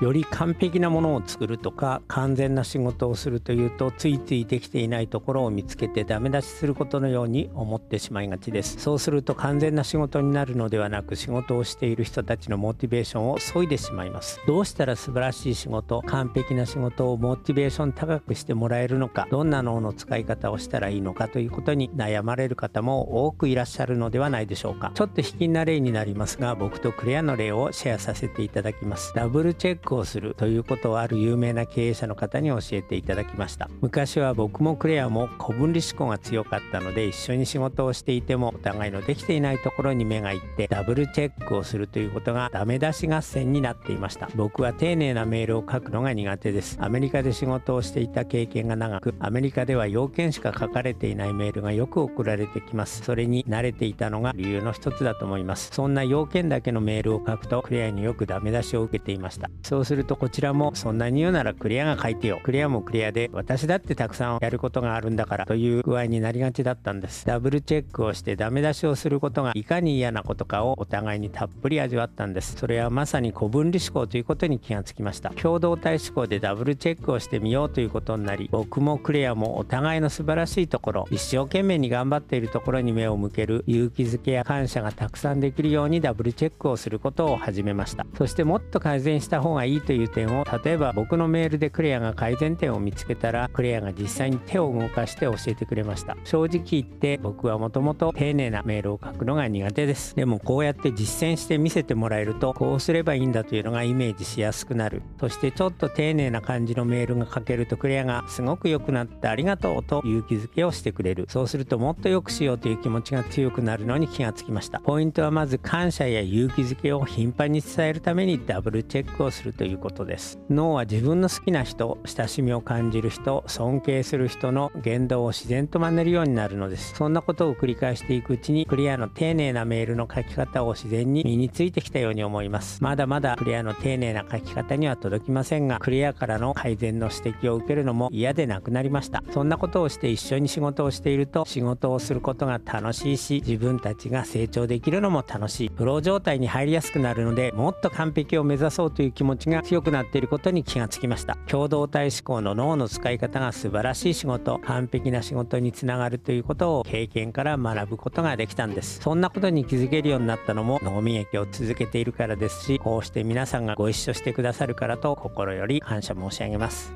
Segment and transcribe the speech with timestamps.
[0.00, 8.78] より完璧なものを作るとか完全な仕事をするというとついついできていないところを見つけてダメ出しすることのように思ってしまいがちです。
[8.78, 14.40] そうすると完全な仕事になるのではなく仕事をしている人たちのモチベーションを削いでしまいます。
[14.46, 24.92] どうしたら素晴らしい仕事完璧な仕事をモチベーション高くしてもらえるのかどんな脳の使い方をしたらいいのかということに悩まれる方も多くいらっしゃるのではないでしょうか。
[24.94, 29.12] ちょっと卑近な例になりますが僕とクレアの例をシェアさせていただきます。
[29.14, 33.68] ダブルチェッククをするということをある有名な経営者の方に教えていただきました。
[33.80, 44.28] 昔は僕もクレアも子分離思考が強かったので一緒に仕事をしていてもお互いのできていないところに目がいってダブルチェックをするということがダメ出し合戦になっていました。
[44.36, 46.78] 僕は丁寧なメールを書くのが苦手です。
[46.80, 53.02] アメリカで仕事をしていた経験が長くアメリカでは要件しか書かれていないメールがよく送られてきます。
[53.02, 55.70] それに慣れていたのが理由の一つだと思います。
[55.72, 59.50] そんな要件だけのメールを書くとクレアによくダメ出しを受けていました。
[59.80, 62.38] そうするとこちらもそんなに言うならクリアが書いてよ。
[62.42, 67.24] クリアもクリアで私だってたくさんやることがあるんだからという具合になりがちだったんです。
[67.24, 72.56] ダブルチェックをしてダメ出しをすることがいかに嫌なことかをお互いにたっぷり味わったんです。
[72.56, 75.30] それはまさに子分離思考ということに気がつきました。
[75.30, 88.04] 共同体思考でダブルチェックをしてみようということになり僕もクレアもお互いの素晴らしいところ一生懸命に頑張っているところに目を向ける勇気づけや感謝がたくさんできるようにダブルチェックをすることを始めました。
[88.18, 96.16] そしてもっと改善した方がいいいいという点を例えば僕のメールでクレアが改善点を見つけたらクレアが実際に手を動かして教えてくれました。
[96.24, 100.14] 正直言って僕はもともと丁寧なメールを書くのが苦手です。
[100.16, 105.02] でもこうやって実践して見せてもらえるとこうすればいいんだというのがイメージしやすくなる。
[105.20, 111.26] そしてちょっと丁寧な感じのメールが書けるとクレアがすごく良くなってありがとうと勇気づけをしてくれる。
[111.28, 114.80] そうするともっと良くしようという気持ちが強くなるのに気がつきました。
[114.80, 120.40] ポイントはまず感謝や勇気づけを頻繁に伝えるためにダブルチェックをするということです。
[120.48, 126.94] 脳は自分の好きな人親しみを感じる人尊敬する人の言動を自然と真似るようになるのです。
[126.94, 132.82] そんなことを繰り返していくうちにクリアの丁寧なメールの書き方を自然に身についてきたように思います。
[132.82, 139.22] まだまだクリアの丁寧な書き方には届きませんがクリアからの改善の指摘を受けるのも嫌でなくなりました。
[139.30, 145.72] そんなことをして一緒に仕事をしていると仕事をすることが楽しいし自分たちが成長できるのも楽しい。
[145.76, 151.36] フロ状態に入りやすくなるのでもっと完璧を目指そうという気持ちが強くなっていることに気がつきました。
[151.46, 154.58] 共同体思考の脳の使い方が素晴らしい仕事。
[154.58, 159.00] 完璧な仕事につながるということを経験から学ぶことができたんです。
[159.00, 166.92] そんなことに気づけるようになったのも脳み液を続けているからですしこうして皆さんがご一緒してくださるからと心より感謝申し上げます。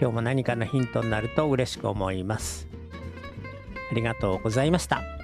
[0.00, 2.68] 今日も何かのヒントになると嬉しく思います。
[3.90, 5.23] ありがとうございました。